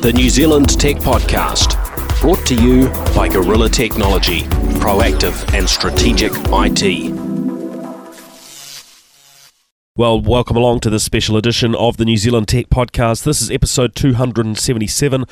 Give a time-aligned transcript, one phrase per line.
[0.00, 1.74] the New Zealand Tech Podcast,
[2.20, 4.42] brought to you by Gorilla Technology,
[4.78, 7.12] proactive and strategic IT.
[9.96, 13.24] Well, welcome along to this special edition of the New Zealand Tech Podcast.
[13.24, 15.24] This is episode 277.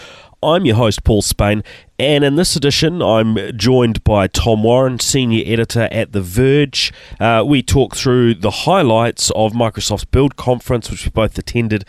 [0.43, 1.62] I'm your host, Paul Spain,
[1.99, 6.93] and in this edition, I'm joined by Tom Warren, Senior Editor at The Verge.
[7.21, 11.85] Uh, we talk through the highlights of Microsoft's Build Conference, which we both attended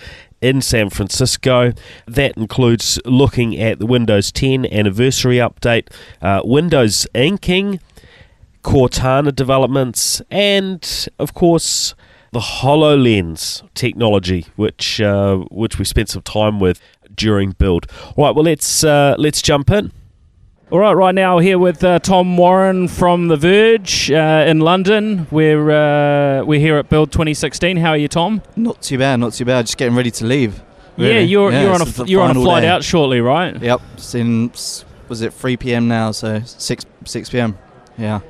[0.45, 1.73] in San Francisco.
[2.05, 7.79] That includes looking at the Windows 10 anniversary update, uh, Windows inking,
[8.63, 11.95] Cortana developments, and of course,
[12.31, 16.79] the HoloLens technology, which uh, which we spent some time with
[17.15, 17.87] during build.
[18.15, 19.91] All right, well let's uh, let's jump in.
[20.71, 25.27] All right, right now here with uh, Tom Warren from The Verge uh, in London.
[25.29, 27.77] We're uh, we're here at Build 2016.
[27.77, 28.41] How are you, Tom?
[28.55, 29.67] Not too bad, not too bad.
[29.67, 30.63] Just getting ready to leave.
[30.97, 32.67] Yeah, you're Yeah, you're on a this is the you're on a flight day.
[32.67, 33.61] out shortly, right?
[33.61, 33.79] Yep.
[33.97, 35.87] Since was it 3 p.m.
[35.87, 36.09] now?
[36.11, 37.57] So 6 6 p.m.
[37.97, 38.21] Yeah.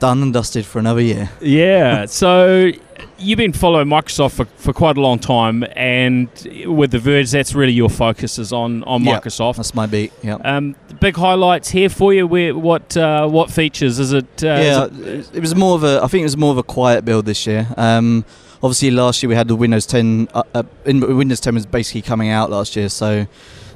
[0.00, 1.28] Done and dusted for another year.
[1.40, 2.06] Yeah.
[2.06, 2.70] so
[3.18, 6.28] you've been following Microsoft for, for quite a long time, and
[6.66, 9.18] with The Verge, that's really your focus is on on Yeah.
[9.18, 9.56] Microsoft.
[9.56, 10.12] That's my beat.
[10.22, 10.40] Yep.
[10.44, 12.26] Um, big highlights here for you.
[12.28, 14.26] Where, what uh, what features is it?
[14.42, 16.00] Uh, yeah, is it- it was more of a.
[16.02, 17.66] I think it was more of a quiet build this year.
[17.76, 18.24] Um,
[18.62, 20.28] obviously, last year we had the Windows 10.
[20.32, 23.26] Uh, uh, Windows 10 was basically coming out last year, so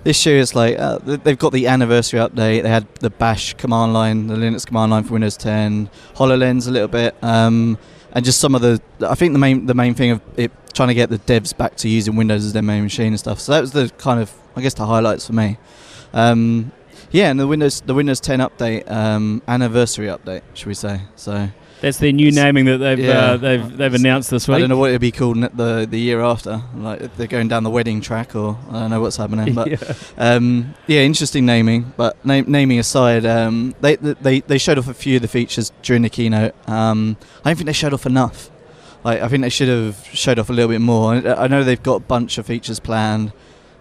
[0.04, 2.62] this year it's like uh, they've got the anniversary update.
[2.62, 6.70] They had the Bash command line, the Linux command line for Windows 10, Hololens a
[6.70, 7.78] little bit, um,
[8.12, 8.80] and just some of the.
[9.06, 11.76] I think the main the main thing of it trying to get the devs back
[11.76, 13.38] to using Windows as their main machine and stuff.
[13.40, 15.58] So that was the kind of I guess the highlights for me.
[16.12, 16.72] Um,
[17.10, 21.02] yeah, and the Windows the Windows 10 update um, anniversary update, should we say?
[21.14, 21.48] So
[21.82, 23.10] that's their new naming that they've Yeah.
[23.32, 24.56] uh, they've they've announced this week.
[24.56, 26.62] I don't know what it'd be called the the year after.
[26.74, 29.52] Like if they're going down the wedding track, or I don't know what's happening.
[29.52, 29.94] But Yeah.
[30.16, 31.92] um, yeah, interesting naming.
[31.98, 35.70] But na- naming aside, um, they they they showed off a few of the features
[35.82, 36.54] during the keynote.
[36.68, 38.48] Um, I don't think they showed off enough.
[39.04, 41.14] Like I think they should have showed off a little bit more.
[41.14, 43.32] I, I know they've got a bunch of features planned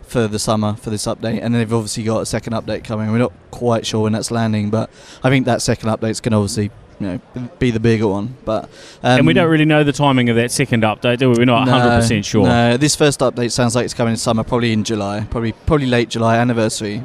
[0.02, 3.12] for the summer for this update, and they've obviously got a second update coming.
[3.12, 4.90] We're not quite sure when that's landing, but
[5.24, 8.36] I think that second update's going to obviously you know be the bigger one.
[8.46, 8.66] But
[9.04, 11.38] um, and we don't really know the timing of that second update, do we?
[11.38, 12.46] We're not no, 100% sure.
[12.46, 15.88] No, this first update sounds like it's coming in summer, probably in July, probably probably
[15.88, 17.04] late July anniversary.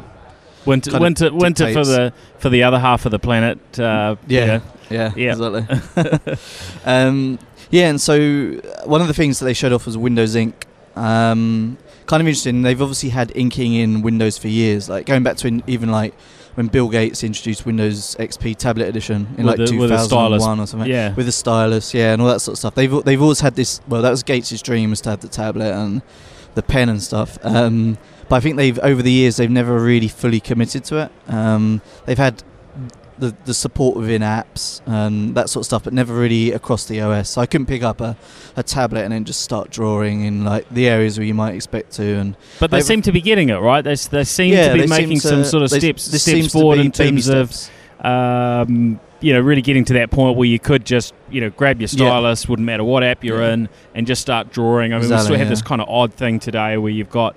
[0.64, 3.58] Winter, kind winter, winter for the for the other half of the planet.
[3.78, 4.60] Uh, Yeah.
[4.90, 5.32] Yeah, Yeah.
[5.32, 6.36] exactly.
[6.84, 7.38] um,
[7.70, 10.66] yeah, and so uh, one of the things that they showed off was Windows Ink.
[10.94, 12.62] Um, kind of interesting.
[12.62, 16.14] They've obviously had inking in Windows for years, like going back to in, even like
[16.54, 20.42] when Bill Gates introduced Windows XP Tablet Edition in With like the- with the stylus.
[20.42, 20.88] 2001 or something.
[20.90, 21.14] yeah.
[21.14, 22.74] with the stylus, yeah, and all that sort of stuff.
[22.74, 23.80] They've they've always had this.
[23.88, 26.00] Well, that was Gates' dream was to have the tablet and
[26.54, 27.38] the pen and stuff.
[27.42, 31.12] Um, but I think they've over the years they've never really fully committed to it.
[31.32, 32.42] Um, they've had
[33.18, 37.00] the the support within apps and that sort of stuff, but never really across the
[37.00, 37.30] OS.
[37.30, 38.16] So I couldn't pick up a,
[38.56, 41.92] a tablet and then just start drawing in like the areas where you might expect
[41.94, 42.04] to.
[42.04, 43.82] And But they They've- seem to be getting it right.
[43.82, 46.78] They, they seem yeah, to be making to- some sort of they- steps steps forward
[46.78, 47.52] in terms of
[48.04, 51.80] um, you know really getting to that point where you could just you know grab
[51.80, 52.08] your Yeah.
[52.08, 53.52] stylus, wouldn't matter what app you're Yeah.
[53.54, 54.92] in, and just start drawing.
[54.92, 55.50] I mean, we still have yeah.
[55.50, 57.34] this kind of odd thing today where you've got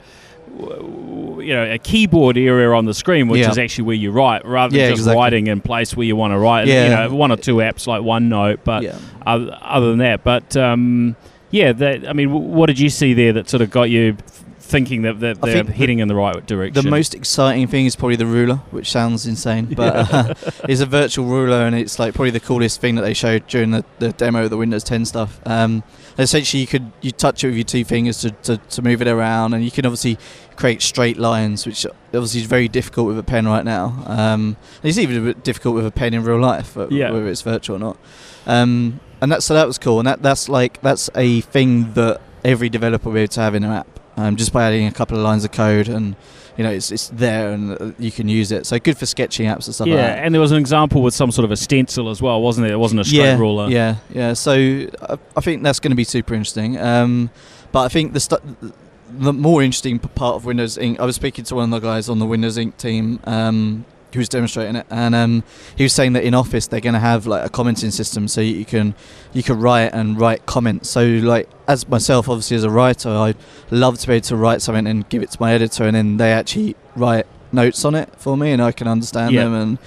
[0.58, 3.52] you know a keyboard area on the screen, which Yeah.
[3.52, 5.22] is actually where you write, rather than Yeah, just exactly.
[5.22, 6.68] writing in place where you want to write.
[6.68, 6.84] Yeah.
[7.04, 8.98] You know, one or two apps like OneNote, but yeah.
[9.26, 11.16] other, other than that, but um,
[11.52, 14.18] yeah, that, I mean, what did you see there that sort of got you
[14.60, 16.84] thinking that, that they're heading in the right direction?
[16.84, 20.34] The most exciting thing is probably the ruler, which sounds insane, but uh,
[20.70, 23.72] it's a virtual ruler, and it's like probably the coolest thing that they showed during
[23.72, 25.40] the, the demo of the Windows 10 stuff.
[25.46, 25.84] Um,
[26.18, 29.08] essentially, you could you touch it with your two fingers to, to, to move it
[29.08, 30.18] around, and you can obviously
[30.56, 34.04] create straight lines, which obviously is very difficult with a pen right now.
[34.08, 37.12] Um, it's even a bit difficult with a pen in real life, Yeah.
[37.12, 37.98] whether it's virtual or not.
[38.46, 42.22] Um, and that so that was cool, and that that's like that's a thing that
[42.46, 44.92] every developer will be able to have in their app, um, just by adding a
[44.92, 46.16] couple of lines of code and
[46.58, 48.66] you know it's, it's there and uh, you can use it.
[48.66, 50.24] So good for sketching apps and stuff yeah, like that.
[50.26, 52.74] and there was an example with some sort of a stencil as well, wasn't there?
[52.74, 53.70] It wasn't a straight yeah, ruler.
[53.70, 54.34] Yeah, yeah.
[54.34, 56.78] So I, I think that's going to be super interesting.
[56.78, 57.30] Um,
[57.72, 58.74] but I think the stu-
[59.10, 61.00] the more interesting part of Windows Ink.
[61.00, 63.20] I was speaking to one of the guys on the Windows Ink team.
[63.24, 65.44] Um, who was demonstrating it, and um,
[65.76, 68.42] he was saying that in Office they're going to have like a commenting system, so
[68.42, 68.96] you can
[69.34, 70.90] you can write and write comments.
[70.90, 73.38] So like as myself, obviously as a writer, I'd
[73.72, 76.18] love to be able to write something and give it to my editor, and then
[76.18, 79.44] they actually write notes on it for me, and I can understand Yeah.
[79.46, 79.54] them.
[79.54, 79.78] And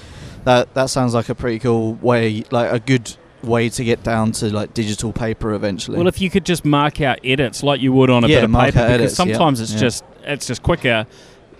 [0.45, 4.31] that that sounds like a pretty cool way, like a good way to get down
[4.31, 5.99] to like digital paper eventually.
[5.99, 8.45] Well, if you could just mark out edits like you would on a Yeah, bit
[8.45, 9.79] of paper, because edits, yeah, sometimes it's yeah.
[9.81, 11.07] just it's just quicker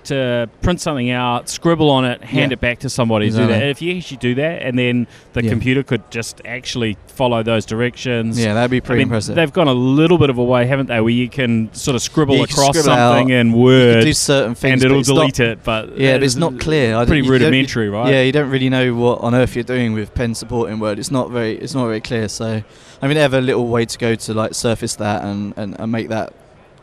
[0.05, 2.55] to print something out, scribble on it, hand Yeah.
[2.55, 3.59] it back to somebody to do Exactly.
[3.61, 3.69] that.
[3.71, 5.51] If you actually do that, and then the Yeah.
[5.51, 8.39] computer could just actually follow those directions.
[8.43, 9.35] Yeah, that'd be I pretty mean, impressive.
[9.37, 11.01] they've gone a little bit of a way, haven't they?
[11.01, 14.55] Where you can sort of scribble Yeah, across scribble something in You Word, do certain
[14.55, 15.59] things, and it'll it's not- delete it.
[15.65, 16.97] But Yeah, but it's not clear.
[16.97, 18.11] I Pretty you rudimentary, right?
[18.13, 20.99] Yeah, you don't really know what on earth you're doing with pen support in Word.
[20.99, 22.29] It's not very, it's not very clear.
[22.29, 22.63] So,
[23.01, 25.77] I mean, they have a little way to go to like surface that and, and,
[25.79, 26.33] and make that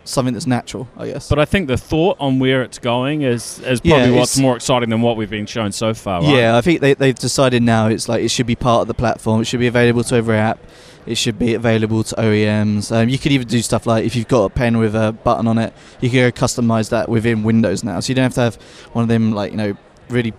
[0.04, 1.30] something that's natural, I guess.
[1.30, 4.56] But I think the thought on where it's going is is Yeah, probably what's more
[4.56, 6.22] exciting than what we've been shown so far.
[6.22, 6.36] Right?
[6.36, 8.94] Yeah, I think they, they've decided now it's like it should be part of the
[8.94, 9.42] platform.
[9.42, 10.60] It should be available to every app.
[11.06, 12.96] It should be available to OEMs.
[12.96, 15.48] Um, you could even do stuff like if you've got a pen with a button
[15.48, 18.00] on it, you can go customize that within Windows now.
[18.00, 18.56] So you don't have to have
[18.94, 19.78] one of them like you know
[20.10, 20.34] really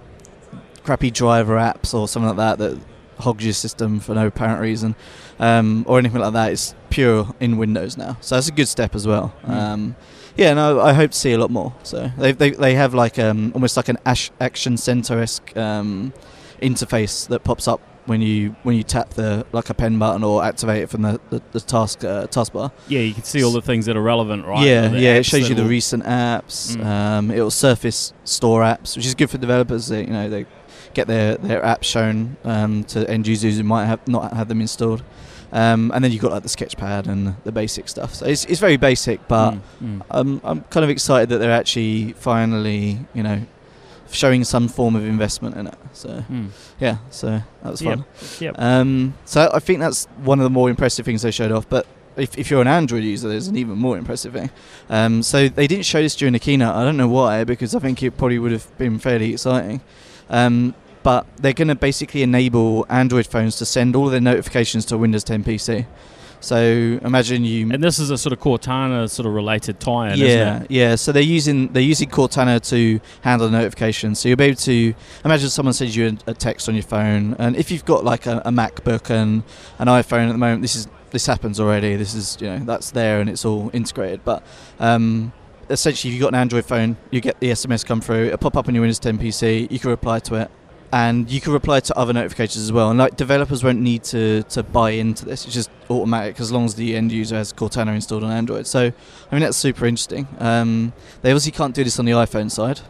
[0.85, 2.81] crappy driver apps or something like that that
[3.20, 4.94] hogs your system for no apparent reason,
[5.38, 6.52] um, or anything like that.
[6.52, 8.17] It's pure in Windows now.
[8.20, 9.32] So that's a good step as well.
[9.44, 9.50] Mm.
[9.50, 9.96] Um,
[10.37, 11.75] yeah, no, I hope to see a lot more.
[11.82, 16.12] So they they, they have like um, almost like an ash, action center esque um,
[16.62, 20.43] interface that pops up when you when you tap the like a pen button or
[20.43, 22.73] activate it from the the, the task uh, taskbar.
[22.88, 24.66] yeah, you can see all the things that are relevant, right?
[24.66, 26.76] Yeah, yeah, it shows you the recent apps.
[26.76, 26.84] Mm.
[26.84, 29.88] Um, it will surface store apps, which is good for developers.
[29.88, 30.46] They, you know, they
[30.94, 34.60] get their, their apps shown um, to end users who might have not have them
[34.60, 35.02] installed.
[35.52, 38.14] Um, and then you've got like the sketchpad and the basic stuff.
[38.14, 40.02] So it's, it's very basic, but Mm, mm.
[40.10, 43.42] I'm I'm kind of excited that they're actually finally, you know,
[44.12, 45.75] showing some form of investment in it.
[45.92, 46.48] So Mm.
[46.78, 48.04] yeah, so that was Yep, fun.
[48.40, 48.54] yep.
[48.58, 51.69] Um, so I think that's one of the more impressive things they showed off.
[51.69, 51.84] But
[52.16, 54.50] if, if you're an Android user, there's an even more impressive thing.
[54.88, 56.75] Um, so they didn't show this during the keynote.
[56.76, 59.81] I don't know why, because I think it probably would have been fairly exciting.
[60.31, 64.85] Um, but they're going to basically enable Android phones to send all of their notifications
[64.87, 65.87] to Windows 10 PC.
[66.41, 66.59] So
[67.03, 70.62] imagine you And this is a sort of Cortana sort of related tie-in, yeah, isn't
[70.62, 70.71] it?
[70.71, 70.94] yeah.
[70.94, 74.19] So they're using they're using Cortana to handle the notifications.
[74.19, 74.94] So you'll be able to
[75.25, 78.25] imagine someone sends you a, a text on your phone, and if you've got like
[78.26, 79.43] a, a MacBook and
[79.79, 81.97] an iPhone at the moment, this is this happens already.
[81.97, 84.25] This is you know that's there and it's all integrated.
[84.25, 84.43] But
[84.79, 85.33] um,
[85.70, 88.56] essentially, if you've got an Android phone, you get the SMS come through, it'll pop
[88.56, 89.70] up on your Windows 10 PC.
[89.70, 90.50] You can reply to it.
[90.93, 92.90] And you can reply to other notifications as well.
[92.90, 95.44] And like developers won't need to, to buy into this.
[95.44, 98.67] It's just automatic as long as the end user has Cortana installed on Android.
[98.67, 100.26] So I mean that's super interesting.
[100.40, 102.81] Um, they obviously can't do this on the iPhone side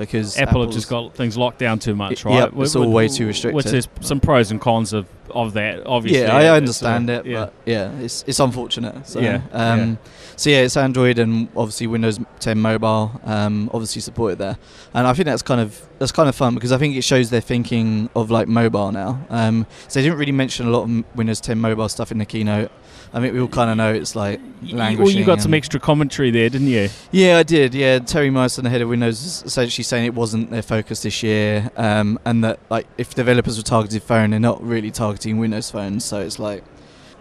[0.00, 2.34] because Apple have just got things locked down too much, right?
[2.34, 3.54] yep, it's all way too restrictive.
[3.54, 3.96] Which restricted.
[3.96, 6.22] there's some pros and cons of, of that, obviously.
[6.22, 7.44] Yeah, I It's, understand uh, it, yeah.
[7.44, 9.06] but yeah, it's it's unfortunate.
[9.06, 9.98] So, Yeah, um,
[10.36, 14.58] so yeah, it's Android and obviously Windows 10 Mobile, um, obviously supported there,
[14.94, 17.28] and I think that's kind of that's kind of fun because I think it shows
[17.30, 19.24] their thinking of like mobile now.
[19.28, 22.24] Um, so they didn't really mention a lot of Windows 10 Mobile stuff in the
[22.24, 22.72] keynote.
[23.12, 24.98] I think we all kind of know it's like languishing.
[25.04, 26.88] Well, you got some extra commentary there, didn't you?
[27.10, 27.74] Yeah, I did.
[27.74, 31.22] Yeah, Terry Myerson, the head of Windows, is essentially saying it wasn't their focus this
[31.22, 35.70] year, um, and that like if developers were targeted phone, they're not really targeting Windows
[35.70, 36.04] phones.
[36.04, 36.62] So it's like,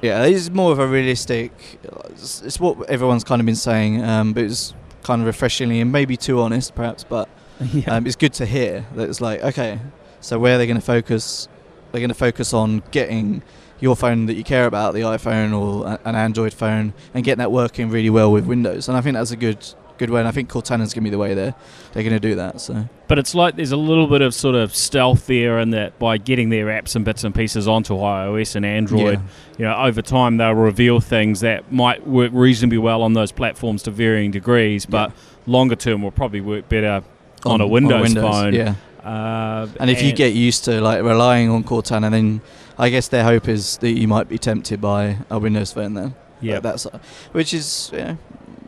[0.02, 1.80] yeah, it's more of a realistic.
[2.12, 5.92] It's, it's what everyone's kind of been saying, um, but it's kind of refreshingly and
[5.92, 7.04] maybe too honest, perhaps.
[7.04, 7.30] But
[7.74, 7.96] yeah.
[7.96, 9.80] um, it's good to hear that it's like, okay,
[10.22, 11.48] so where are they going to focus?
[11.92, 13.42] They're going to focus on getting
[13.80, 17.52] your phone that you care about, the iPhone or an Android phone, and getting that
[17.52, 18.88] working really well with Windows.
[18.88, 19.66] And I think that's a good
[19.98, 20.20] good way.
[20.22, 21.54] And I think Cortana's going to be the way they're
[21.92, 22.62] they're going to do that.
[22.62, 26.00] So But it's like there's a little bit of sort of stealth there, in that
[26.00, 29.20] by getting their apps and bits and pieces onto iOS and Android, Yeah.
[29.58, 33.84] you know, over time they'll reveal things that might work reasonably well on those platforms
[33.84, 35.12] to varying degrees, but
[35.46, 37.04] longer term will probably work better
[37.46, 38.54] on, a Windows, phone.
[38.54, 38.76] yeah.
[39.04, 42.42] Uh, And if you get used to like relying on Cortana, then
[42.80, 46.16] I guess their hope is that you might be tempted by a Windows phone then.
[46.42, 46.88] yeah, Like that's
[47.34, 48.16] which is yeah.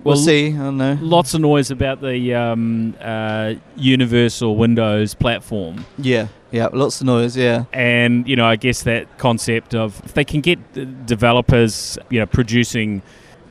[0.03, 0.47] Well, We'll see.
[0.47, 0.97] I don't know.
[0.99, 5.85] lots of noise about the um, uh, universal Windows platform.
[5.97, 6.69] Yeah, yeah.
[6.73, 7.37] Lots of noise.
[7.37, 7.65] Yeah.
[7.71, 10.59] and you know i guess that concept of if they can get
[11.05, 13.01] developers you know producing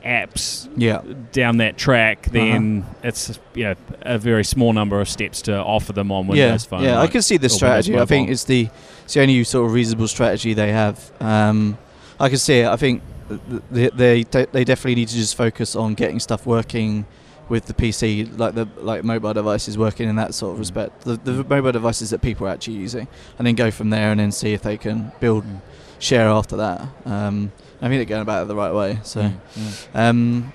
[0.05, 1.01] apps Yeah.
[1.31, 2.33] down that track Uh-huh.
[2.33, 6.45] then it's you know a very small number of steps to offer them on yeah,
[6.45, 7.97] windows phone yeah, I can see the strategy.
[7.99, 8.69] I think it's the
[9.03, 11.11] it's the only sort of reasonable strategy they have.
[11.19, 11.77] Um,
[12.19, 12.67] I can see it.
[12.67, 16.45] I think th- th- they they they definitely need to just focus on getting stuff
[16.45, 17.05] working
[17.49, 21.01] with the PC, like the like mobile devices working in that sort of respect.
[21.01, 24.19] The, the mobile devices that people are actually using, and then go from there and
[24.19, 25.59] then see if they can build Mm.
[25.99, 26.87] share after that.
[27.05, 28.99] Um, I mean, they're going about it the right way.
[29.03, 29.21] So.
[29.21, 29.95] Mm, mm.
[29.95, 30.53] Um,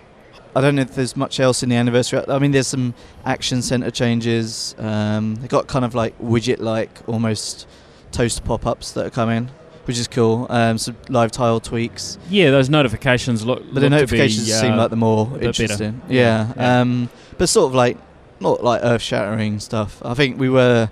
[0.54, 2.22] I don't know if there's much else in the anniversary.
[2.26, 2.94] I mean, there's some
[3.26, 4.74] action center changes.
[4.78, 7.68] Um, they got kind of like widget-like, almost
[8.10, 9.50] toast pop-ups that are coming,
[9.84, 10.46] which is cool.
[10.48, 14.72] Um, some live tile tweaks, yeah those notifications look but the to be, notifications seem
[14.72, 16.00] uh, like the more interesting.
[16.08, 16.52] Yeah, Yeah.
[16.56, 16.80] yeah.
[16.80, 17.98] Um, but sort of like
[18.40, 20.00] not like earth shattering stuff.
[20.02, 20.88] I think we were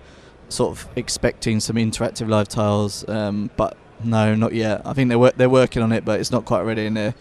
[0.50, 4.82] sort of expecting some interactive live tiles, um, but no, not yet.
[4.84, 6.86] I think they're wor- they're working on it, but it's not quite ready.
[6.86, 7.14] And they're,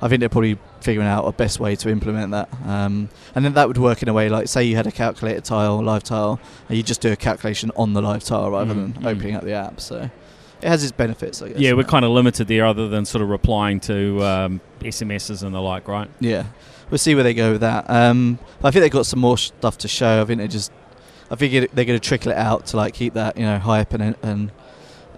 [0.00, 2.48] I think they're probably figuring out a best way to implement that.
[2.64, 5.40] Um, and then that would work in a way like, say you had a calculator
[5.40, 8.94] tile, live tile, and you just do a calculation on the live tile rather Mm,
[8.94, 9.06] than mm.
[9.06, 9.80] opening up the app.
[9.80, 10.08] So
[10.62, 11.58] it has its benefits, I guess.
[11.58, 15.54] Yeah, we're kind of limited there, other than sort of replying to um, SMSs and
[15.54, 16.08] the like, right?
[16.20, 16.44] Yeah,
[16.90, 17.90] we'll see where they go with that.
[17.90, 20.22] Um, I think they've got some more stuff to show.
[20.22, 20.70] I think they just,
[21.30, 23.92] I think they're going to trickle it out to like keep that you know hype
[23.94, 24.50] and and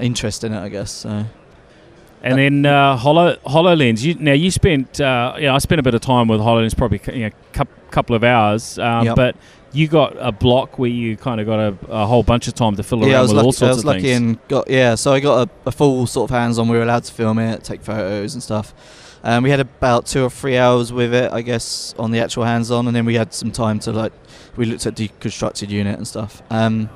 [0.01, 0.61] interest in it.
[0.61, 0.91] I guess.
[0.91, 1.25] So
[2.23, 4.03] And then uh, Holo Hololens.
[4.03, 7.01] You, now you spent, uh, yeah, I spent a bit of time with Hololens, probably
[7.15, 9.17] you know, couple of hours, um, Yep.
[9.17, 9.37] but
[9.73, 12.77] you got a block where you kind of got a, a whole bunch of time
[12.77, 13.65] to fill around yeah, was with lucky.
[13.65, 14.17] all I was lucky things.
[14.21, 14.95] and got yeah.
[14.97, 16.69] So I got a, a full sort of hands-on.
[16.69, 18.75] We were allowed to film it, take photos and stuff.
[19.23, 22.45] Um, we had about two or three hours with it, I guess, on the actual
[22.45, 24.13] hands-on, and then we had some time to like
[24.57, 26.43] we looked at deconstructed unit and stuff.
[26.51, 26.89] Um,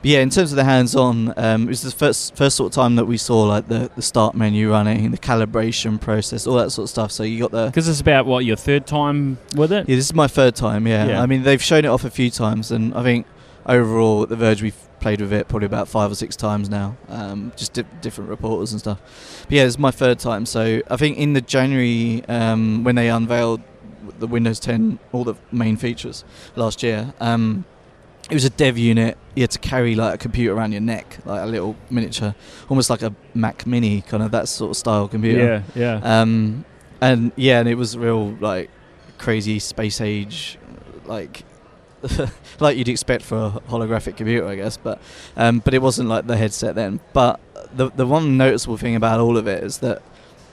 [0.00, 2.74] but yeah, in terms of the hands-on, um, it was the first first sort of
[2.74, 6.70] time that we saw like the, the start menu running, the calibration process, all that
[6.70, 7.12] sort of stuff.
[7.12, 9.88] So you got the Because it's about what your third time with it.
[9.88, 10.86] yeah, this is my third time.
[10.86, 11.06] Yeah.
[11.08, 11.22] Yeah.
[11.22, 13.26] I mean they've shown it off a few times, and I think
[13.66, 16.96] overall at the Verge we've played with it probably about five or six times now,
[17.08, 18.98] um, just di- different reporters and stuff.
[19.44, 20.44] But yeah, this is my third time.
[20.46, 23.60] So I think in the January um, when they unveiled
[24.18, 26.24] the Windows 10, all the main features
[26.56, 27.12] last year.
[27.20, 27.64] Um,
[28.30, 29.16] it was a dev unit.
[29.34, 32.34] You had to carry like a computer around your neck, like a little miniature,
[32.68, 35.64] almost like a Mac Mini, kind of that sort of style computer.
[35.74, 36.20] Yeah, yeah.
[36.20, 36.64] Um,
[37.00, 38.70] and yeah, and it was real like
[39.18, 40.58] crazy space age,
[41.06, 41.44] like
[42.60, 44.76] like you'd expect for a holographic computer, I guess.
[44.76, 45.00] But
[45.36, 47.00] um, but it wasn't like the headset then.
[47.12, 47.40] But
[47.74, 50.02] the the one noticeable thing about all of it is that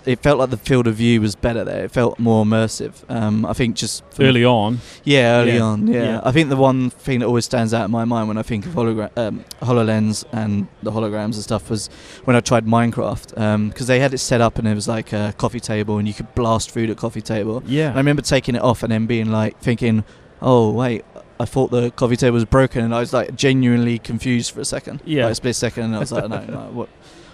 [0.06, 1.86] it felt like the field of view was better there.
[1.86, 2.94] It felt more immersive.
[3.10, 4.80] Um, I think just Early on.
[5.04, 5.62] yeah, early Yeah.
[5.62, 5.88] on.
[5.88, 6.04] Yeah.
[6.04, 6.22] Yeah.
[6.24, 8.66] I think the one thing that always stands out in my mind when I think
[8.66, 11.88] of hologra- um, Hololens and the holograms and stuff was
[12.26, 15.34] when I tried Minecraft because they had it set up and it was like a
[15.38, 17.64] coffee table and you could blast through the coffee table.
[17.66, 17.88] Yeah.
[17.90, 20.04] And I remember taking it off and then being like thinking,
[20.42, 21.04] oh wait.
[21.38, 24.66] I thought the coffee table was broken, and I was like genuinely confused for a
[24.66, 25.02] second.
[25.04, 25.24] Yeah.
[25.26, 26.88] like a split second, and I was like, no, no, what,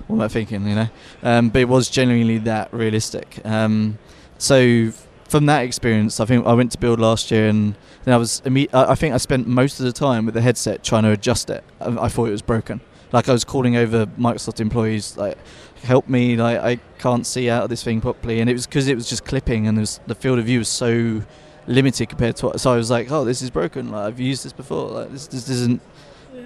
[0.08, 0.68] what am I thinking?
[0.68, 0.90] You know,
[1.24, 3.40] um, but it was genuinely that realistic.
[3.46, 3.98] Um,
[4.38, 4.92] so
[5.28, 8.42] from that experience, I think I went to build last year, and then I was.
[8.46, 11.64] I think I spent most of the time with the headset trying to adjust it.
[11.80, 12.82] I, I thought it was broken.
[13.14, 15.38] Like I was calling over Microsoft employees, like,
[15.84, 18.88] help me, like I can't see out of this thing properly, and it was because
[18.88, 21.22] it was just clipping, and was, the field of view was so
[21.68, 22.60] limited compared to what.
[22.60, 23.92] So I was like, oh, this is broken.
[23.92, 24.90] Like I've used this before.
[24.90, 25.82] Like this, this isn't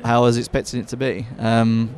[0.03, 1.25] how I was expecting it to be.
[1.39, 1.95] Um,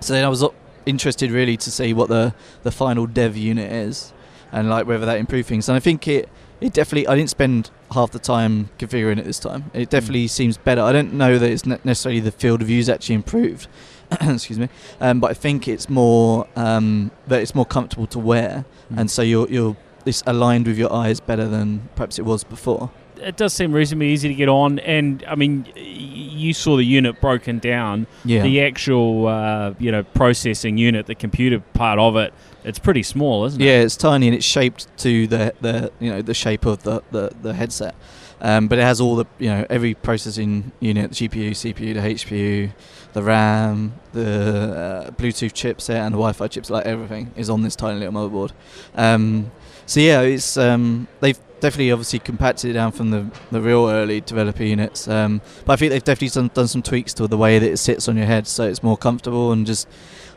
[0.00, 0.44] so then I was
[0.90, 4.12] interested really to see what the the final dev unit is,
[4.52, 5.68] and like whether that improved things.
[5.68, 6.28] And I think it
[6.60, 7.06] it definitely.
[7.06, 9.70] I didn't spend half the time configuring it this time.
[9.72, 10.82] It definitely seems better.
[10.82, 13.66] I don't know that it's ne- necessarily the field of views actually improved.
[14.20, 14.68] Excuse me,
[15.00, 19.22] um, but I think it's more um, that it's more comfortable to wear, and so
[19.22, 22.90] you're you're it's aligned with your eyes better than perhaps it was before.
[23.20, 27.20] It does seem reasonably easy to get on, and I mean, you saw the unit
[27.20, 28.06] broken down.
[28.24, 28.42] Yeah.
[28.42, 32.32] The actual, uh, you know, processing unit, the computer part of it,
[32.64, 33.64] it's pretty small, isn't it?
[33.64, 37.02] Yeah, it's tiny and it's shaped to the the you know the shape of the
[37.10, 37.94] the, the headset,
[38.40, 42.00] um, but it has all the you know every processing unit, the GPU, CPU, the
[42.00, 42.72] HPU,
[43.12, 46.70] the RAM, the uh, Bluetooth chipset, and the Wi-Fi chips.
[46.70, 48.52] Like everything is on this tiny little motherboard.
[48.94, 49.50] Um,
[49.90, 54.20] so yeah, it's um, they've definitely obviously compacted it down from the, the real early
[54.20, 55.08] developer units.
[55.08, 57.76] Um, but I think they've definitely done, done some tweaks to the way that it
[57.78, 59.88] sits on your head, so it's more comfortable and just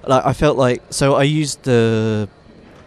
[0.08, 0.82] like I felt like.
[0.90, 2.28] So I used the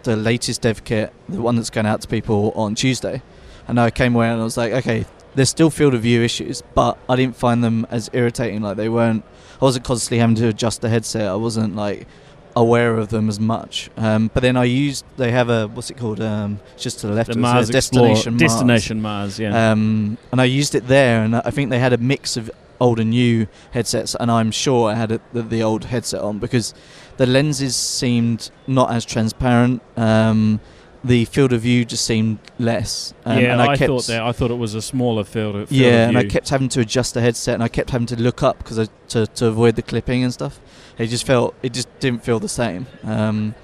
[0.02, 3.22] the latest dev kit, the one that's going out to people on Tuesday,
[3.68, 5.06] and I came away and I was like, okay,
[5.36, 8.60] there's still field of view issues, but I didn't find them as irritating.
[8.62, 9.22] Like they weren't.
[9.62, 11.28] I wasn't constantly having to adjust the headset.
[11.28, 12.08] I wasn't like
[12.56, 13.90] aware of them as much.
[13.96, 15.04] Um, but then I used.
[15.16, 16.20] They have a what's it called?
[16.20, 17.28] Um, it's just to the left.
[17.28, 18.40] The of Mars Explorer, Destination Mars.
[18.40, 19.70] Destination Mars, yeah.
[19.70, 22.98] Um, and I used it there, and I think they had a mix of old
[22.98, 26.74] and new headsets, and I'm sure I had a, the, the old headset on because
[27.16, 29.82] the lenses seemed not as transparent.
[29.96, 30.60] Um,
[31.06, 33.14] the field of view just seemed less.
[33.24, 34.22] Um, yeah, and I, I, kept, thought that.
[34.22, 36.80] I thought it was a smaller field of, field Yeah, and I kept having to
[36.80, 39.82] adjust the headset, and I kept having to look up because to to avoid the
[39.82, 40.60] clipping and stuff.
[40.98, 42.86] It just felt it just didn't feel the same.
[43.04, 43.54] Um,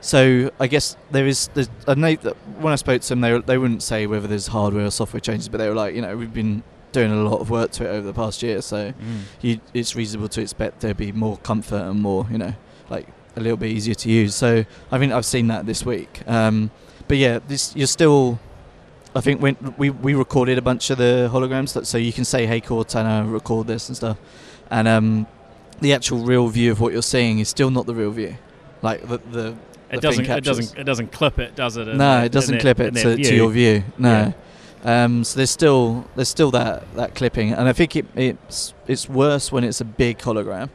[0.00, 1.48] so I guess there is.
[1.54, 4.48] there's- I know that when I spoke to them, they they wouldn't say whether there's
[4.48, 7.40] hardware or software changes, but they were like, you know, we've been doing a lot
[7.40, 9.20] of work to it over the past year, so Mm.
[9.42, 12.54] you, it's reasonable to expect there'd be more comfort and more, you know,
[12.88, 13.06] like
[13.36, 14.34] a little bit easier to use.
[14.34, 16.22] So I think I've seen that this week.
[16.26, 16.70] Um,
[17.08, 18.38] but yeah, this you're still
[19.14, 22.24] I think when we we recorded a bunch of the holograms, that, so you can
[22.24, 24.18] say, "Hey Cortana, record this" and stuff,
[24.70, 25.26] and um,
[25.80, 28.36] the actual real view of what you're seeing is still not the real view,
[28.82, 29.56] like the the.
[29.90, 30.30] It the doesn't.
[30.30, 30.78] It doesn't.
[30.78, 31.88] It doesn't clip it, does it?
[31.88, 33.82] no, it doesn't clip in it to, to your view.
[33.98, 34.32] No.
[34.84, 39.08] Um, so there's still there's still that, that clipping, and I think it, it's it's
[39.08, 40.70] worse when it's a big hologram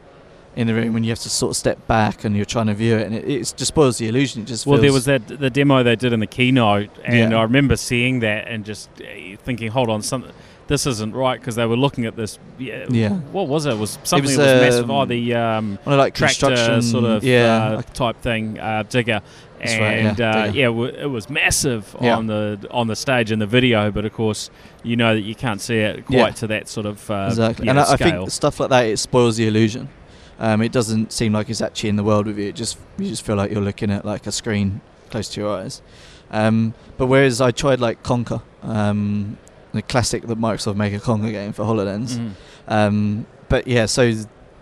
[0.56, 2.74] in the room when you have to sort of step back and you're trying to
[2.74, 4.42] view it, and it, it just spoils the illusion.
[4.42, 7.38] It just Well, there was that the demo they did in the keynote, and Yeah.
[7.38, 10.32] I remember seeing that and just uh, thinking, "Hold on, something."
[10.68, 12.40] This isn't right because they were looking at this.
[12.58, 13.10] Yeah, Yeah.
[13.10, 13.74] What was it?
[13.74, 14.84] It was something was, that was massive.
[14.84, 19.20] um, Oh, the um, like tractor sort of yeah, uh, type thing, uh, digger.
[19.60, 20.58] That's right, and yeah, uh, digger.
[20.58, 22.16] yeah, w- it was massive Yeah.
[22.16, 24.50] on the on the stage in the video, but of course,
[24.82, 27.68] you know that you can't see it quite to that sort of uh, exactly.
[27.68, 29.88] and know, I, I think stuff like that it spoils the illusion.
[30.38, 32.48] Um, it doesn't seem like it's actually in the world with you.
[32.48, 35.56] It just you just feel like you're looking at like a screen close to your
[35.58, 35.82] eyes.
[36.30, 39.38] Um, but whereas I tried like Conker, um,
[39.72, 42.32] the classic that Microsoft make a Conker game for Hololens.
[42.68, 44.12] Um, but yeah, so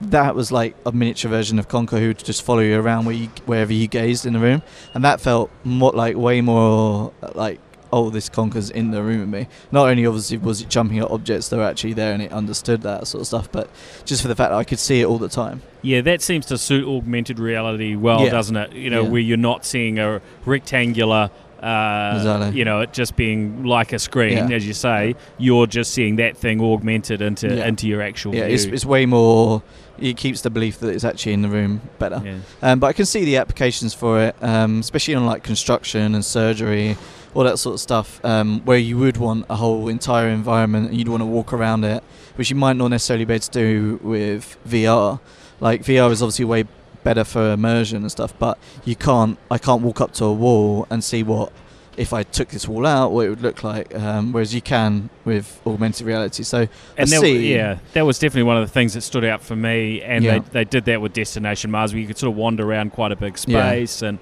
[0.01, 3.15] that was like a miniature version of Conker who would just follow you around where
[3.15, 4.63] you, wherever you gazed in the room,
[4.93, 7.61] and that felt more like way more like
[7.95, 9.47] oh this Conker's in the room with me.
[9.71, 12.83] Not only obviously was it jumping at objects that were actually there and it understood
[12.83, 13.71] that sort of stuff, but
[14.05, 15.63] just for the fact that I could see it all the time.
[15.83, 18.31] Yeah, that seems to suit augmented reality well, Yeah.
[18.31, 18.73] doesn't it?
[18.73, 19.09] You know, Yeah.
[19.11, 21.31] where you're not seeing a rectangular,
[21.63, 22.59] uh, Exactly.
[22.59, 24.57] you know, it just being like a screen, Yeah.
[24.57, 25.15] as you say.
[25.39, 27.67] You're just seeing that thing augmented into Yeah.
[27.67, 29.63] into your actual Yeah, it's, it's way more.
[29.99, 32.21] It keeps the belief that it's actually in the room better.
[32.25, 32.33] yeah.
[32.63, 36.25] Um, but I can see the applications for it, um, especially on like construction and
[36.25, 36.97] surgery,
[37.35, 40.97] all that sort of stuff, um, where you would want a whole entire environment and
[40.99, 42.03] you'd want to walk around it,
[42.37, 45.21] which you might not necessarily be able to do with VR.
[45.61, 46.65] Like VR is obviously way
[47.03, 49.39] better for immersion and stuff, but you can't.
[49.51, 51.53] I can't walk up to a wall and see what
[51.97, 53.95] if I took this wall out, what it would look like.
[53.95, 56.43] Um, whereas you can with augmented reality.
[56.43, 56.67] So
[56.99, 57.53] And that, see.
[57.55, 60.03] yeah, that was definitely one of the things that stood out for me.
[60.03, 60.39] And Yeah.
[60.41, 63.13] they, they did that with Destination Mars, where you could sort of wander around quite
[63.13, 63.69] a big Yeah.
[63.71, 64.19] space, and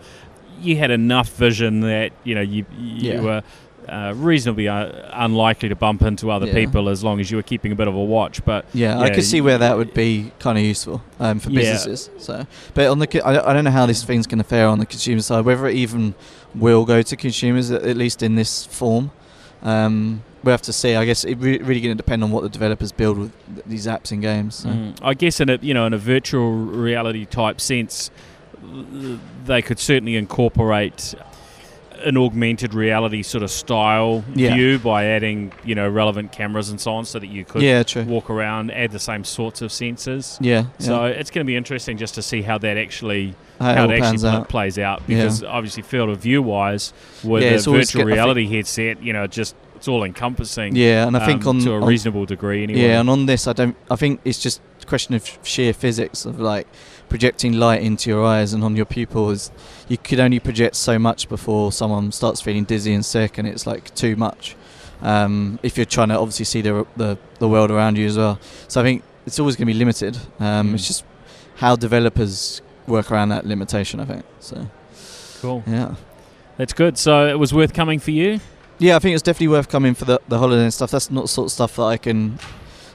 [0.62, 3.20] you had enough vision that you know you you Yeah.
[3.20, 3.42] were
[3.88, 6.54] uh, reasonably uh, unlikely to bump into other Yeah.
[6.54, 8.44] people as long as you were keeping a bit of a watch.
[8.44, 11.50] But Yeah, I Yeah, could see where that would be kind of useful um, for
[11.50, 11.60] Yeah.
[11.72, 12.08] businesses.
[12.18, 14.86] So, but on the, I, don't know how this thing's going to fare on the
[14.86, 15.44] consumer side.
[15.44, 16.14] Whether it even
[16.54, 19.10] will go to consumers, at least in this form.
[19.64, 20.94] Um, we have to see.
[20.94, 23.64] I guess it re- really going to depend on what the developers build with th-
[23.66, 24.56] these apps and games.
[24.56, 24.68] So.
[24.70, 24.98] Mm.
[25.02, 28.10] I guess in a you know in a virtual reality type sense,
[29.44, 31.14] they could certainly incorporate
[32.04, 34.54] an augmented reality sort of style Yeah.
[34.54, 37.84] view by adding you know relevant cameras and so on, so that you could Yeah,
[38.06, 40.36] walk around, add the same sorts of sensors.
[40.40, 41.12] Yeah, So yeah.
[41.12, 43.90] it's going to be interesting just to see how that actually how it how all
[43.92, 44.48] it actually out.
[44.48, 49.00] plays out because obviously field of view wise with a virtual I think- reality headset,
[49.00, 50.74] you know, just it's all encompassing.
[50.74, 52.80] Yeah, and I think um, on to a on- reasonable degree anyway.
[52.82, 53.76] Yeah, and on this, I don't.
[53.90, 56.66] I think it's just a question of sheer physics of like
[57.08, 59.50] projecting light into your eyes and on your pupils.
[59.88, 63.66] You could only project so much before someone starts feeling dizzy and sick, and it's
[63.66, 64.56] like too much.
[65.02, 68.38] Um, if you're trying to obviously see the, the the world around you as well,
[68.68, 70.16] so I think it's always going to be limited.
[70.38, 70.74] Um, Mm.
[70.74, 71.04] It's just
[71.56, 74.00] how developers work around that limitation.
[74.00, 74.68] I think so.
[75.40, 75.62] cool.
[75.66, 75.94] Yeah.
[76.56, 76.98] That's good.
[76.98, 78.40] So it was worth coming for you.
[78.78, 80.90] Yeah, I think it's definitely worth coming for the the holiday and stuff.
[80.92, 82.38] That's not the sort of stuff that I can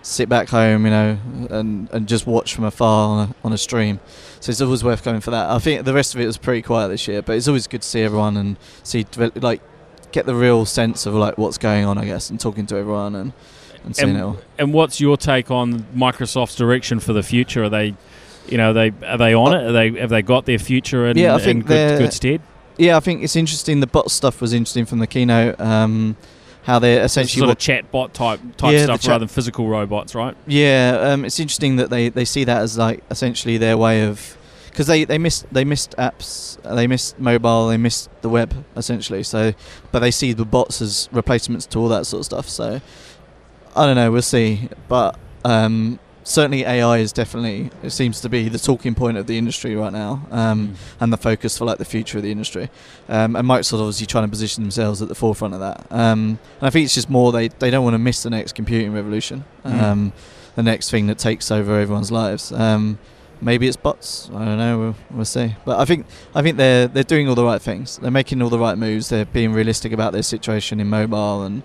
[0.08, 1.17] sit back home, you know,
[1.50, 4.00] and, and just watch from afar on a, on a stream.
[4.39, 5.50] So it's always worth coming for that.
[5.50, 7.82] I think the rest of it was pretty quiet this year, but it's always good
[7.82, 9.62] to see everyone and see like
[10.12, 13.15] get the real sense of like what's going on, I guess, and talking to everyone
[13.15, 13.34] and
[13.84, 14.39] and seeing it all.
[14.58, 17.63] And what's your take on Microsoft's direction for the future?
[17.63, 17.96] Are they,
[18.48, 19.63] you know, they are they on it?
[19.67, 22.41] Are they have they got their future in, Yeah, I in think good, good stead?
[22.78, 23.80] Yeah, I think it's interesting.
[23.80, 25.60] The bot stuff was interesting from the keynote.
[25.60, 26.15] Um,
[26.67, 30.36] how they're essentially sort of chatbot type type Yeah, stuff rather than physical robots, right?
[30.47, 34.38] Yeah, um, it's interesting that they, they see that as like essentially their way of
[34.65, 39.23] because they, they missed they missed apps, they missed mobile, they missed the web essentially.
[39.23, 39.53] So,
[39.93, 42.49] but they see the bots as replacements to all that sort of stuff.
[42.49, 42.82] So,
[43.73, 44.67] I don't know, we'll see.
[44.89, 49.38] But um, certainly AI is definitely it seems to be the talking point of the
[49.38, 52.70] industry right now, um, and the focus for like the future of the industry.
[53.08, 55.86] Um, and Microsoft obviously trying to position themselves at the forefront of that.
[55.90, 58.54] Um, and I think it's just more they they don't want to miss the next
[58.56, 59.82] computing revolution, Mm.
[59.82, 60.13] um,
[60.56, 62.52] the next thing that takes over everyone's lives.
[62.52, 62.98] Um,
[63.42, 64.30] maybe it's bots.
[64.34, 64.80] I don't know.
[64.80, 65.56] We'll, we'll see.
[65.66, 67.98] But I think I think they're they're doing all the right things.
[67.98, 69.10] They're making all the right moves.
[69.10, 71.62] They're being realistic about their situation in mobile and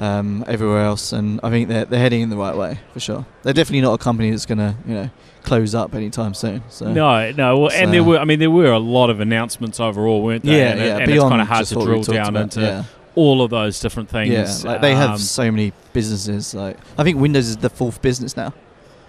[0.00, 1.12] um, everywhere else.
[1.12, 3.24] And I think they're they're heading in the right way for sure.
[3.42, 5.10] They're definitely not a company that's gonna you know
[5.44, 6.62] close up anytime soon.
[6.70, 7.58] So No, no.
[7.58, 10.58] Well, and there were, I mean, there were a lot of announcements overall, weren't there?
[10.58, 10.98] yeah, and, yeah.
[10.98, 12.84] and it's kind of hard to drill down about, into yeah.
[13.14, 14.64] all of those different things.
[14.64, 16.54] Yeah, like they have Um, so many businesses.
[16.54, 18.52] Like I think Windows is the fourth business now,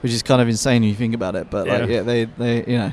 [0.02, 1.50] which is kind of insane when you think about it.
[1.50, 1.96] But like, Yeah.
[1.96, 2.92] yeah, they they you know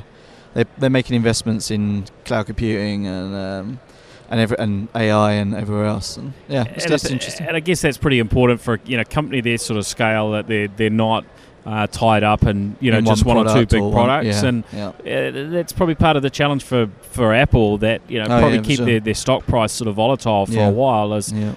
[0.55, 3.81] they they're making investments in cloud computing and um,
[4.31, 6.17] and every, and AI and everywhere else.
[6.17, 7.47] And yeah, it's and, just it's- interesting.
[7.47, 10.33] and I guess that's pretty important for you know a company their sort of scale
[10.33, 11.25] that they're they're not
[11.67, 14.49] uh, tied up in you know In just one, or two big one- products, yeah,
[14.49, 14.89] and yeah.
[14.89, 18.57] uh, that's probably part of the challenge for, for Apple that you know Oh, probably
[18.59, 18.87] yeah, keep sure.
[18.87, 21.55] their, their stock price sort of volatile for a while as you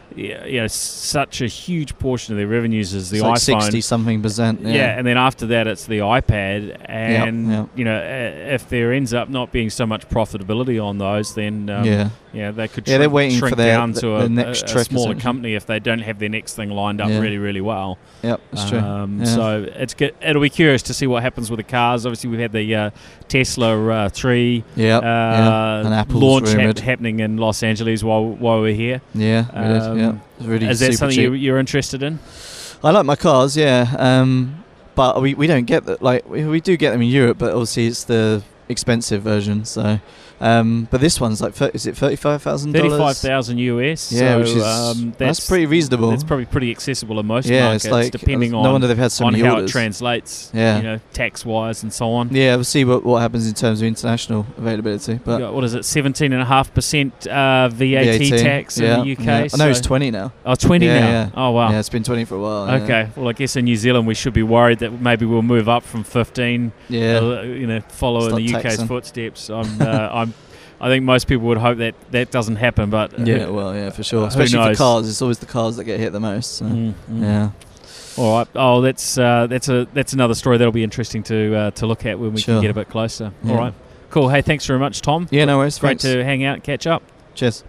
[0.52, 3.62] know such a huge portion of their revenues is the It's like iPhone.
[3.62, 4.62] sixty something percent.
[4.62, 4.98] yeah.
[4.98, 9.30] And then after that it's the iPad, and you know uh, if there ends up
[9.30, 12.10] not being so much profitability on those, then um, yeah.
[12.34, 14.78] Yeah, they could Yeah, shrink, they're waiting shrink for their- down to a, next a-
[14.80, 17.20] a smaller company if they don't have their next thing lined up Yeah.
[17.20, 17.98] really, really well.
[18.24, 18.80] Yep, that's true.
[18.80, 19.26] Um, Yeah.
[19.26, 20.14] So it's good.
[20.22, 22.06] It'll be curious to see what happens with the cars.
[22.06, 22.90] Obviously, we've had the uh,
[23.28, 26.04] Tesla uh, three yeah, uh, yeah.
[26.10, 29.02] Launch hap- happening in Los Angeles while while we're here.
[29.14, 30.14] Yeah, we did, Um, yeah.
[30.48, 31.24] Really Is that something cheap.
[31.24, 32.20] you, you're interested in?
[32.84, 33.94] I like my cars, yeah.
[33.98, 34.64] Um,
[34.96, 36.02] but we, we don't get that.
[36.02, 39.66] Like we, we do get them in Europe, but obviously it's the expensive version.
[39.66, 40.00] So,
[40.42, 44.12] um, but this one's like, is it thirty five thousand Thirty-five thousn US.
[44.12, 46.10] Yeah, so, which is um, that's, pretty reasonable.
[46.10, 48.98] That's probably pretty accessible in most yeah, markets, it's like depending no on wonder they've
[48.98, 49.70] had so on many how orders.
[49.70, 50.52] it translates.
[50.54, 50.78] Yeah.
[50.78, 52.34] you know, tax wise and so on.
[52.34, 55.20] yeah, we'll see what, what happens in terms of international availability.
[55.24, 55.86] But got, what is it?
[55.86, 59.26] Seventeen and a half percent uh, VAT, tax yeah, in the UK.
[59.26, 59.48] Yeah.
[59.54, 60.34] I know it's twenty now.
[60.46, 61.32] Oh, 20 Yeah, now.
[61.36, 61.72] Oh wow.
[61.72, 62.82] Yeah, it's been twenty for a while.
[62.82, 63.10] Okay.
[63.16, 65.84] Well, I guess in New Zealand we should be worried that maybe we'll move up
[65.84, 66.72] from 15.
[66.90, 67.18] Yeah.
[67.18, 68.88] uh, you know, follow in the UK's taxing.
[68.88, 69.50] footsteps.
[69.50, 70.31] I'm, uh, I'm.
[70.82, 73.92] I think most people would hope that that doesn't happen, but uh, Yeah, well, yeah,
[73.92, 74.22] for sure.
[74.22, 76.54] who Especially for cars, it's always the cars that get hit the most.
[76.58, 76.66] So.
[76.66, 77.22] Mm, mm.
[77.22, 77.52] Yeah,
[78.18, 78.48] All right.
[78.56, 82.06] Oh, that's uh, that's a that's another story that'll be interesting to uh, to look
[82.06, 82.56] at when we Sure.
[82.56, 83.32] can get a bit closer.
[83.44, 83.52] Yeah.
[83.52, 83.74] All right.
[84.10, 84.28] Cool.
[84.30, 85.28] Hey, thanks very much, Tom.
[85.32, 85.78] yeah, no worries.
[85.80, 86.04] Great Thanks.
[86.04, 87.04] to hang out and catch up.
[87.36, 87.64] Cheers.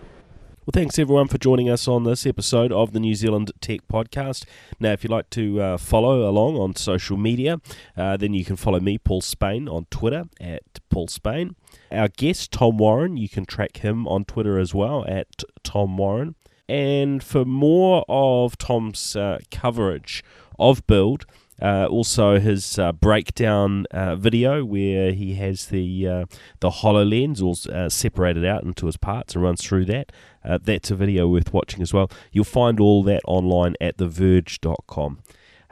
[0.65, 4.45] Well, thanks everyone for joining us on this episode of the New Zealand Tech Podcast.
[4.81, 7.61] Now, if you'd like to uh, follow along on social media,
[7.97, 11.57] uh, then you can follow me, Paul Spain, on Twitter at Paul Spain.
[11.93, 16.35] Our guest, Tom Warren, you can track him on Twitter as well at Tom Warren.
[16.69, 20.25] And for more of Tom's uh, coverage
[20.59, 21.27] of Build,
[21.61, 26.25] uh, also his uh, breakdown uh, video where he has the uh,
[26.61, 30.11] the Hololens all uh, separated out into his parts and runs through that.
[30.45, 32.11] That's a video worth watching as well.
[32.33, 35.21] You'll find all that online at theverge.com.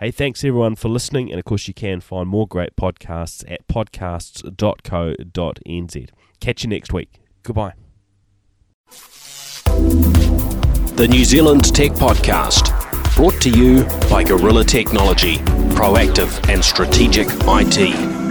[0.00, 3.68] Hey, thanks everyone for listening, and of course you can find more great podcasts at
[3.68, 6.08] podcasts.co.nz.
[6.40, 7.20] Catch you next week.
[7.42, 7.74] Goodbye.
[10.96, 12.70] The New Zealand Tech Podcast,
[13.14, 15.36] brought to you by Gorilla Technology,
[15.76, 18.29] proactive and strategic IT.